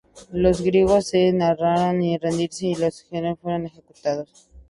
[0.31, 4.47] Los griegos se negaron a rendirse y los generales fueron ejecutados.